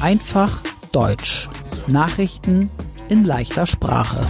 Einfach 0.00 0.62
Deutsch. 0.92 1.50
Nachrichten 1.88 2.70
in 3.10 3.24
leichter 3.24 3.66
Sprache. 3.66 4.22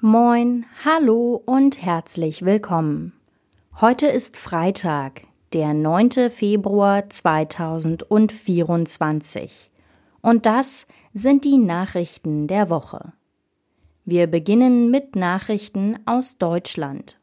Moin, 0.00 0.66
hallo 0.84 1.42
und 1.44 1.82
herzlich 1.82 2.44
willkommen. 2.44 3.12
Heute 3.80 4.06
ist 4.06 4.36
Freitag, 4.36 5.22
der 5.52 5.74
9. 5.74 6.30
Februar 6.30 7.10
2024. 7.10 9.72
Und 10.20 10.46
das 10.46 10.86
sind 11.12 11.44
die 11.44 11.58
Nachrichten 11.58 12.46
der 12.46 12.70
Woche. 12.70 13.14
Wir 14.04 14.28
beginnen 14.28 14.92
mit 14.92 15.16
Nachrichten 15.16 15.98
aus 16.06 16.38
Deutschland. 16.38 17.18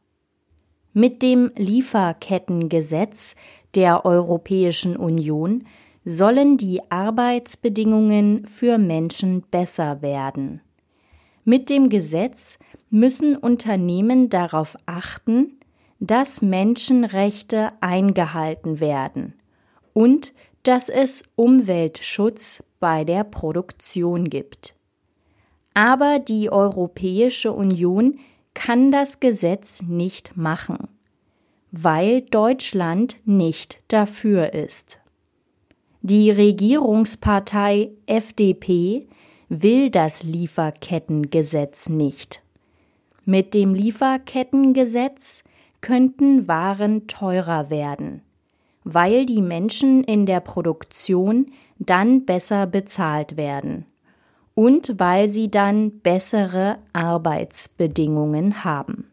Mit 0.92 1.22
dem 1.22 1.52
Lieferkettengesetz 1.56 3.36
der 3.76 4.06
Europäischen 4.06 4.98
Union 4.98 5.66
sollen 6.06 6.58
die 6.58 6.82
Arbeitsbedingungen 6.90 8.46
für 8.46 8.78
Menschen 8.78 9.44
besser 9.52 10.02
werden. 10.02 10.62
Mit 11.44 11.70
dem 11.70 11.90
Gesetz 11.90 12.58
müssen 12.90 13.36
Unternehmen 13.36 14.30
darauf 14.30 14.76
achten, 14.86 15.60
dass 16.00 16.42
Menschenrechte 16.42 17.72
eingehalten 17.82 18.80
werden 18.80 19.34
und 19.94 20.34
dass 20.64 20.90
es 20.90 21.24
Umweltschutz 21.36 22.64
bei 22.80 23.04
der 23.04 23.24
Produktion 23.24 24.30
gibt. 24.30 24.76
Aber 25.74 26.20
die 26.20 26.52
Europäische 26.52 27.52
Union 27.52 28.20
kann 28.54 28.92
das 28.92 29.20
Gesetz 29.20 29.82
nicht 29.82 30.36
machen, 30.36 30.88
weil 31.72 32.22
Deutschland 32.22 33.18
nicht 33.26 33.82
dafür 33.88 34.54
ist. 34.54 35.00
Die 36.02 36.32
Regierungspartei 36.32 37.92
FDP 38.06 39.08
will 39.50 39.90
das 39.90 40.24
Lieferkettengesetz 40.24 41.90
nicht. 41.90 42.42
Mit 43.26 43.54
dem 43.54 43.74
Lieferkettengesetz 43.74 45.44
könnten 45.82 46.48
Waren 46.48 47.08
teurer 47.08 47.70
werden, 47.70 48.22
weil 48.84 49.26
die 49.26 49.42
Menschen 49.42 50.04
in 50.04 50.26
der 50.26 50.40
Produktion 50.40 51.52
dann 51.78 52.26
besser 52.26 52.68
bezahlt 52.68 53.38
werden 53.38 53.86
und 54.56 55.00
weil 55.00 55.28
sie 55.28 55.50
dann 55.50 56.00
bessere 56.00 56.80
Arbeitsbedingungen 56.94 58.64
haben. 58.64 59.10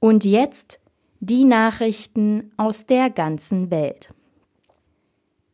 Und 0.00 0.24
jetzt 0.24 0.81
die 1.22 1.44
Nachrichten 1.44 2.50
aus 2.56 2.86
der 2.86 3.08
ganzen 3.08 3.70
Welt. 3.70 4.12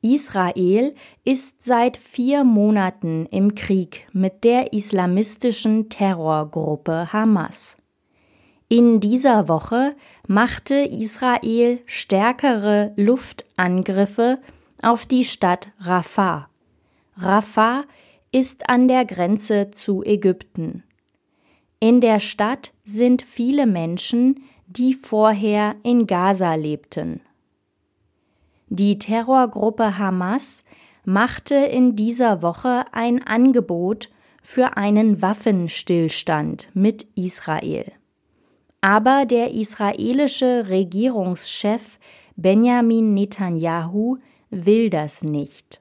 Israel 0.00 0.94
ist 1.24 1.62
seit 1.62 1.98
vier 1.98 2.42
Monaten 2.42 3.26
im 3.26 3.54
Krieg 3.54 4.08
mit 4.14 4.44
der 4.44 4.72
islamistischen 4.72 5.90
Terrorgruppe 5.90 7.12
Hamas. 7.12 7.76
In 8.70 9.00
dieser 9.00 9.46
Woche 9.48 9.94
machte 10.26 10.74
Israel 10.74 11.80
stärkere 11.84 12.94
Luftangriffe 12.96 14.38
auf 14.82 15.04
die 15.04 15.24
Stadt 15.24 15.68
Rafah. 15.80 16.48
Rafah 17.18 17.84
ist 18.32 18.70
an 18.70 18.88
der 18.88 19.04
Grenze 19.04 19.70
zu 19.70 20.02
Ägypten. 20.02 20.82
In 21.78 22.00
der 22.00 22.20
Stadt 22.20 22.72
sind 22.84 23.20
viele 23.20 23.66
Menschen, 23.66 24.44
die 24.68 24.94
vorher 24.94 25.76
in 25.82 26.06
Gaza 26.06 26.54
lebten. 26.54 27.20
Die 28.68 28.98
Terrorgruppe 28.98 29.98
Hamas 29.98 30.64
machte 31.04 31.54
in 31.54 31.96
dieser 31.96 32.42
Woche 32.42 32.84
ein 32.92 33.26
Angebot 33.26 34.10
für 34.42 34.76
einen 34.76 35.22
Waffenstillstand 35.22 36.68
mit 36.74 37.06
Israel. 37.14 37.90
Aber 38.82 39.24
der 39.24 39.52
israelische 39.52 40.68
Regierungschef 40.68 41.98
Benjamin 42.36 43.14
Netanyahu 43.14 44.18
will 44.50 44.90
das 44.90 45.24
nicht. 45.24 45.80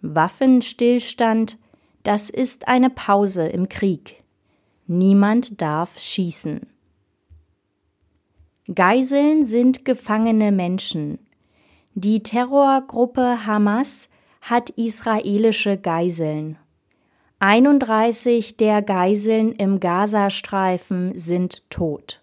Waffenstillstand, 0.00 1.58
das 2.02 2.30
ist 2.30 2.66
eine 2.66 2.90
Pause 2.90 3.46
im 3.46 3.68
Krieg. 3.68 4.24
Niemand 4.86 5.60
darf 5.60 5.98
schießen. 6.00 6.66
Geiseln 8.74 9.44
sind 9.44 9.84
gefangene 9.84 10.50
Menschen. 10.50 11.20
Die 11.94 12.22
Terrorgruppe 12.22 13.46
Hamas 13.46 14.08
hat 14.40 14.70
israelische 14.70 15.76
Geiseln. 15.76 16.58
31 17.38 18.56
der 18.56 18.82
Geiseln 18.82 19.52
im 19.52 19.78
Gazastreifen 19.78 21.16
sind 21.16 21.70
tot. 21.70 22.22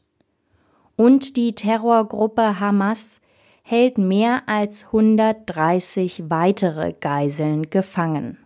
Und 0.97 1.37
die 1.37 1.55
Terrorgruppe 1.55 2.59
Hamas 2.59 3.21
hält 3.63 3.97
mehr 3.97 4.43
als 4.47 4.87
130 4.87 6.29
weitere 6.29 6.91
Geiseln 6.91 7.69
gefangen. 7.69 8.37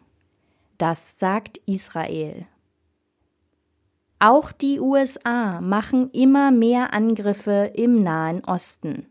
Das 0.78 1.18
sagt 1.18 1.58
Israel. 1.66 2.46
Auch 4.20 4.52
die 4.52 4.80
USA 4.80 5.62
machen 5.62 6.10
immer 6.12 6.50
mehr 6.52 6.94
Angriffe 6.94 7.72
im 7.76 8.02
Nahen 8.02 8.44
Osten. 8.44 9.06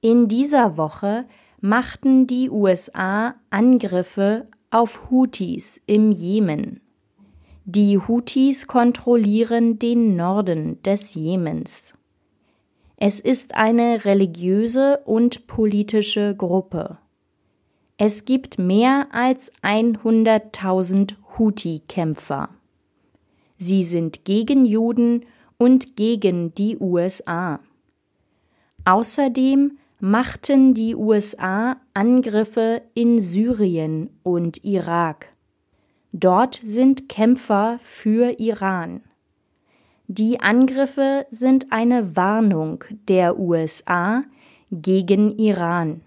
In 0.00 0.26
dieser 0.26 0.76
Woche 0.76 1.26
machten 1.60 2.26
die 2.26 2.50
USA 2.50 3.36
Angriffe 3.50 4.48
auf 4.70 5.08
Houthis 5.10 5.80
im 5.86 6.10
Jemen. 6.10 6.80
Die 7.64 7.98
Houthis 7.98 8.66
kontrollieren 8.66 9.78
den 9.78 10.16
Norden 10.16 10.82
des 10.82 11.14
Jemens. 11.14 11.94
Es 12.96 13.20
ist 13.20 13.54
eine 13.54 14.04
religiöse 14.04 15.00
und 15.04 15.46
politische 15.46 16.34
Gruppe. 16.34 16.98
Es 17.98 18.24
gibt 18.24 18.58
mehr 18.58 19.08
als 19.12 19.52
100.000 19.62 21.14
Houthi-Kämpfer. 21.38 22.55
Sie 23.58 23.82
sind 23.82 24.24
gegen 24.24 24.64
Juden 24.64 25.24
und 25.58 25.96
gegen 25.96 26.54
die 26.54 26.76
USA. 26.78 27.60
Außerdem 28.84 29.78
machten 29.98 30.74
die 30.74 30.94
USA 30.94 31.76
Angriffe 31.94 32.82
in 32.94 33.20
Syrien 33.20 34.10
und 34.22 34.62
Irak. 34.64 35.32
Dort 36.12 36.60
sind 36.62 37.08
Kämpfer 37.08 37.78
für 37.80 38.38
Iran. 38.38 39.02
Die 40.08 40.40
Angriffe 40.40 41.26
sind 41.30 41.72
eine 41.72 42.16
Warnung 42.16 42.84
der 43.08 43.38
USA 43.38 44.22
gegen 44.70 45.36
Iran. 45.38 46.02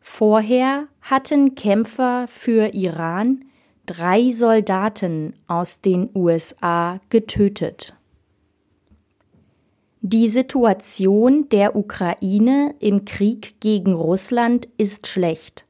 Vorher 0.00 0.88
hatten 1.02 1.54
Kämpfer 1.54 2.26
für 2.26 2.72
Iran 2.74 3.44
drei 3.86 4.30
Soldaten 4.30 5.34
aus 5.46 5.80
den 5.80 6.08
USA 6.14 7.00
getötet. 7.10 7.94
Die 10.00 10.26
Situation 10.26 11.48
der 11.50 11.76
Ukraine 11.76 12.74
im 12.80 13.04
Krieg 13.04 13.60
gegen 13.60 13.92
Russland 13.92 14.68
ist 14.76 15.06
schlecht. 15.06 15.64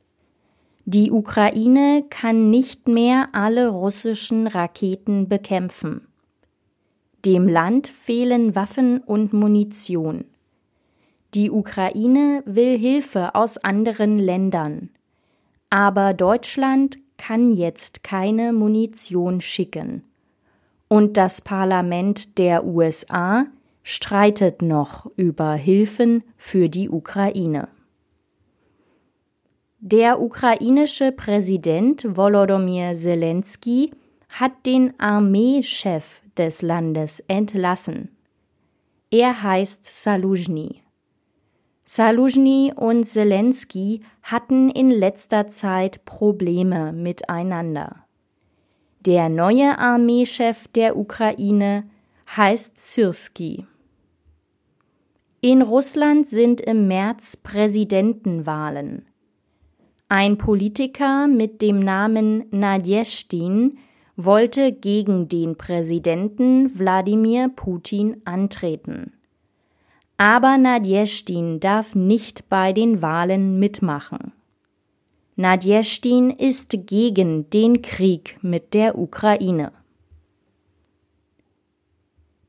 Die 0.85 1.11
Ukraine 1.11 2.05
kann 2.09 2.51
nicht 2.51 2.89
mehr 2.89 3.29
alle 3.33 3.69
russischen 3.69 4.47
Raketen 4.47 5.29
bekämpfen. 5.29 6.07
Dem 7.25 7.47
Land 7.47 7.89
fehlen 7.89 8.57
Waffen 8.57 8.99
und 8.99 9.33
Munition. 9.33 10.25
Die 11.35 11.51
Ukraine 11.51 12.43
will 12.47 12.77
Hilfe 12.77 13.35
aus 13.35 13.59
anderen 13.59 14.19
Ländern. 14.19 14.91
Aber 15.71 16.15
Deutschland 16.15 16.99
kann 17.23 17.53
jetzt 17.53 18.03
keine 18.03 18.53
Munition 18.53 19.41
schicken. 19.41 20.03
Und 20.89 21.17
das 21.17 21.41
Parlament 21.41 22.37
der 22.37 22.65
USA 22.65 23.47
streitet 23.85 24.61
noch 24.61 25.09
über 25.15 25.53
Hilfen 25.53 26.25
für 26.37 26.69
die 26.69 26.91
Ukraine. 26.91 27.69
Der 29.79 30.21
ukrainische 30.21 31.13
Präsident 31.13 32.05
Volodymyr 32.17 32.93
Zelensky 32.93 33.93
hat 34.29 34.67
den 34.67 34.99
Armeechef 34.99 36.23
des 36.37 36.61
Landes 36.61 37.21
entlassen. 37.29 38.09
Er 39.13 39.45
heißt 39.45 39.85
Saluzhny. 39.85 40.82
Saluzhny 41.95 42.73
und 42.75 43.05
Zelensky 43.05 44.01
hatten 44.23 44.71
in 44.71 44.91
letzter 44.91 45.49
Zeit 45.49 46.07
Probleme 46.07 46.91
miteinander. 46.95 48.07
Der 49.01 49.29
neue 49.29 49.77
Armeechef 49.77 50.69
der 50.69 50.97
Ukraine 50.97 51.85
heißt 52.35 52.81
Syrsky. 52.81 53.67
In 55.43 55.61
Russland 55.61 56.27
sind 56.27 56.63
im 56.63 56.89
März 56.89 57.37
Präsidentenwahlen. 57.37 59.05
Ein 60.09 60.39
Politiker 60.39 61.27
mit 61.27 61.61
dem 61.61 61.79
Namen 61.79 62.47
Nadjestin 62.53 63.77
wollte 64.17 64.73
gegen 64.73 65.29
den 65.29 65.59
Präsidenten 65.59 66.79
Wladimir 66.79 67.51
Putin 67.51 68.23
antreten. 68.25 69.13
Aber 70.17 70.59
Nadjestin 70.59 71.61
darf 71.61 71.95
nicht 71.95 72.49
bei 72.49 72.73
den 72.73 73.03
Wahlen 73.03 73.59
mitmachen. 73.59 74.33
Nadjestin 75.37 76.31
ist 76.31 76.87
gegen 76.87 77.49
den 77.51 77.83
Krieg 77.83 78.39
mit 78.43 78.75
der 78.75 78.99
Ukraine. 78.99 79.73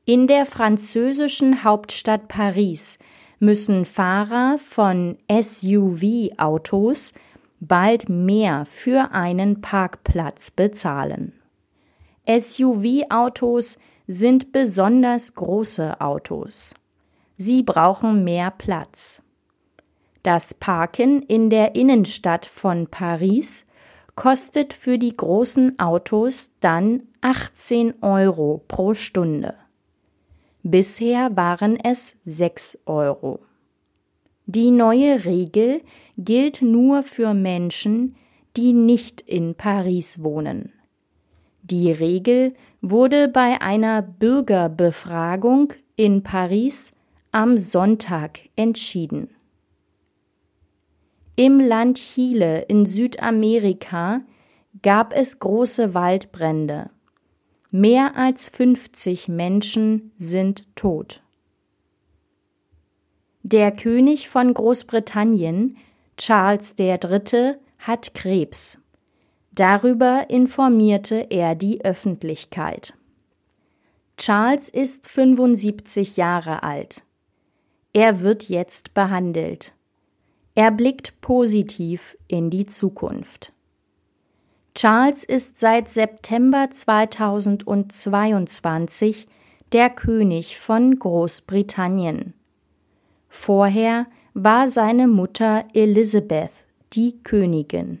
In 0.04 0.26
der 0.26 0.44
französischen 0.44 1.64
Hauptstadt 1.64 2.28
Paris 2.28 2.98
müssen 3.38 3.84
Fahrer 3.86 4.58
von 4.58 5.16
SUV-Autos 5.30 7.14
bald 7.60 8.08
mehr 8.10 8.66
für 8.66 9.12
einen 9.12 9.62
Parkplatz 9.62 10.50
bezahlen. 10.50 11.32
SUV-Autos 12.26 13.78
sind 14.06 14.52
besonders 14.52 15.34
große 15.34 16.00
Autos. 16.00 16.74
Sie 17.36 17.62
brauchen 17.62 18.24
mehr 18.24 18.50
Platz. 18.50 19.22
Das 20.22 20.54
Parken 20.54 21.20
in 21.22 21.50
der 21.50 21.74
Innenstadt 21.74 22.46
von 22.46 22.86
Paris 22.86 23.66
kostet 24.14 24.72
für 24.72 24.98
die 24.98 25.14
großen 25.14 25.78
Autos 25.78 26.52
dann 26.60 27.02
18 27.20 28.02
Euro 28.02 28.62
pro 28.68 28.94
Stunde. 28.94 29.54
Bisher 30.62 31.36
waren 31.36 31.78
es 31.78 32.16
6 32.24 32.78
Euro. 32.86 33.40
Die 34.46 34.70
neue 34.70 35.26
Regel 35.26 35.82
gilt 36.16 36.62
nur 36.62 37.02
für 37.02 37.34
Menschen, 37.34 38.16
die 38.56 38.72
nicht 38.72 39.20
in 39.20 39.56
Paris 39.56 40.22
wohnen. 40.22 40.72
Die 41.62 41.90
Regel 41.90 42.54
wurde 42.80 43.28
bei 43.28 43.60
einer 43.60 44.00
Bürgerbefragung 44.00 45.74
in 45.96 46.22
Paris 46.22 46.93
am 47.34 47.58
Sonntag 47.58 48.38
entschieden. 48.54 49.28
Im 51.34 51.58
Land 51.58 51.98
Chile 51.98 52.62
in 52.68 52.86
Südamerika 52.86 54.20
gab 54.82 55.12
es 55.12 55.40
große 55.40 55.94
Waldbrände. 55.94 56.90
Mehr 57.72 58.16
als 58.16 58.48
50 58.50 59.26
Menschen 59.26 60.12
sind 60.16 60.64
tot. 60.76 61.24
Der 63.42 63.72
König 63.72 64.28
von 64.28 64.54
Großbritannien, 64.54 65.76
Charles 66.16 66.76
III., 66.78 67.56
hat 67.78 68.14
Krebs. 68.14 68.80
Darüber 69.50 70.30
informierte 70.30 71.26
er 71.30 71.56
die 71.56 71.84
Öffentlichkeit. 71.84 72.94
Charles 74.16 74.68
ist 74.68 75.08
75 75.08 76.16
Jahre 76.16 76.62
alt. 76.62 77.02
Er 77.94 78.20
wird 78.20 78.50
jetzt 78.50 78.92
behandelt. 78.92 79.72
Er 80.56 80.70
blickt 80.72 81.20
positiv 81.20 82.16
in 82.28 82.48
die 82.50 82.66
Zukunft. 82.66 83.52
Charles 84.74 85.24
ist 85.24 85.58
seit 85.58 85.88
September 85.88 86.68
2022 86.70 89.26
der 89.70 89.90
König 89.90 90.58
von 90.58 90.98
Großbritannien. 90.98 92.34
Vorher 93.28 94.06
war 94.34 94.66
seine 94.66 95.06
Mutter 95.06 95.64
Elizabeth 95.72 96.64
die 96.92 97.22
Königin. 97.22 98.00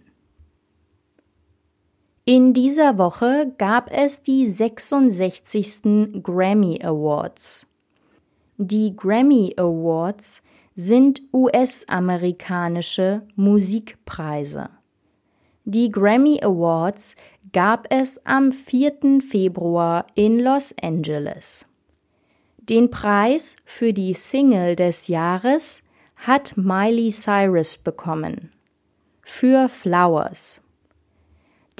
In 2.24 2.52
dieser 2.52 2.98
Woche 2.98 3.54
gab 3.58 3.92
es 3.92 4.24
die 4.24 4.46
66. 4.46 6.22
Grammy 6.22 6.80
Awards. 6.82 7.68
Die 8.56 8.94
Grammy 8.94 9.52
Awards 9.56 10.40
sind 10.76 11.20
US-amerikanische 11.32 13.22
Musikpreise. 13.34 14.68
Die 15.64 15.90
Grammy 15.90 16.38
Awards 16.40 17.16
gab 17.52 17.88
es 17.90 18.24
am 18.24 18.52
4. 18.52 19.20
Februar 19.28 20.06
in 20.14 20.38
Los 20.38 20.72
Angeles. 20.80 21.66
Den 22.58 22.92
Preis 22.92 23.56
für 23.64 23.92
die 23.92 24.14
Single 24.14 24.76
des 24.76 25.08
Jahres 25.08 25.82
hat 26.14 26.56
Miley 26.56 27.10
Cyrus 27.10 27.76
bekommen. 27.76 28.52
Für 29.22 29.68
Flowers. 29.68 30.60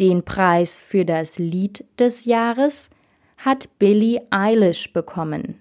Den 0.01 0.25
Preis 0.25 0.81
für 0.81 1.05
das 1.05 1.39
Lied 1.39 1.85
des 2.01 2.25
Jahres 2.25 2.91
hat 3.37 3.69
Billie 3.79 4.23
Eilish 4.31 4.93
bekommen. 4.93 5.61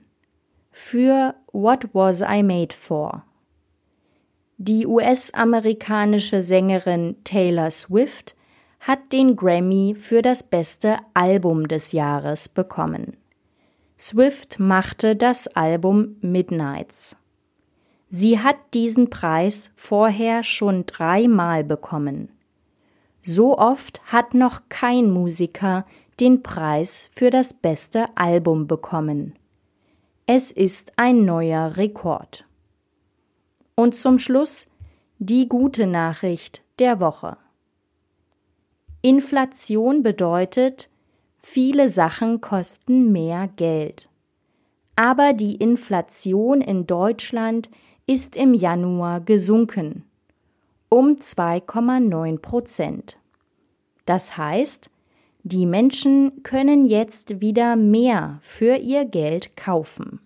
Für 0.75 1.35
What 1.51 1.93
Was 1.93 2.21
I 2.21 2.41
Made 2.41 2.73
For? 2.75 3.23
Die 4.57 4.87
US-amerikanische 4.87 6.41
Sängerin 6.41 7.15
Taylor 7.23 7.69
Swift 7.69 8.35
hat 8.79 9.13
den 9.13 9.35
Grammy 9.35 9.93
für 9.95 10.23
das 10.23 10.41
beste 10.41 10.97
Album 11.13 11.67
des 11.67 11.91
Jahres 11.91 12.49
bekommen. 12.49 13.15
Swift 13.99 14.59
machte 14.59 15.15
das 15.15 15.47
Album 15.47 16.15
Midnights. 16.21 17.17
Sie 18.09 18.39
hat 18.39 18.57
diesen 18.73 19.11
Preis 19.11 19.69
vorher 19.75 20.43
schon 20.43 20.87
dreimal 20.87 21.63
bekommen. 21.63 22.29
So 23.21 23.59
oft 23.59 24.01
hat 24.11 24.33
noch 24.33 24.63
kein 24.69 25.11
Musiker 25.11 25.85
den 26.19 26.41
Preis 26.41 27.11
für 27.13 27.29
das 27.29 27.53
beste 27.53 28.05
Album 28.15 28.65
bekommen. 28.65 29.35
Es 30.25 30.51
ist 30.51 30.93
ein 30.95 31.25
neuer 31.25 31.77
Rekord. 31.77 32.45
Und 33.75 33.95
zum 33.95 34.19
Schluss 34.19 34.67
die 35.19 35.47
gute 35.49 35.87
Nachricht 35.87 36.63
der 36.79 36.99
Woche. 36.99 37.37
Inflation 39.01 40.01
bedeutet, 40.01 40.89
viele 41.41 41.89
Sachen 41.89 42.39
kosten 42.41 43.11
mehr 43.11 43.49
Geld. 43.55 44.07
Aber 44.95 45.33
die 45.33 45.55
Inflation 45.55 46.61
in 46.61 46.87
Deutschland 46.87 47.69
ist 48.05 48.35
im 48.35 48.53
Januar 48.53 49.19
gesunken 49.19 50.05
um 50.93 51.15
2,9 51.15 52.37
Prozent. 52.37 53.17
Das 54.05 54.37
heißt, 54.37 54.91
die 55.43 55.65
Menschen 55.65 56.41
können 56.43 56.85
jetzt 56.85 57.41
wieder 57.41 57.75
mehr 57.75 58.39
für 58.41 58.77
ihr 58.77 59.03
Geld 59.03 59.57
kaufen. 59.57 60.21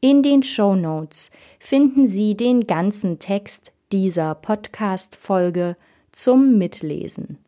In 0.00 0.22
den 0.22 0.44
Show 0.44 0.76
Notes 0.76 1.32
finden 1.58 2.06
Sie 2.06 2.36
den 2.36 2.68
ganzen 2.68 3.18
Text 3.18 3.72
dieser 3.90 4.36
Podcast-Folge 4.36 5.76
zum 6.12 6.56
Mitlesen. 6.58 7.38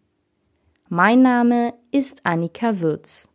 Mein 0.88 1.22
Name 1.22 1.74
ist 1.92 2.26
Annika 2.26 2.80
Würz. 2.80 3.28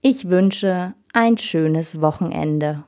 Ich 0.00 0.30
wünsche 0.30 0.94
ein 1.12 1.36
schönes 1.36 2.00
Wochenende. 2.00 2.84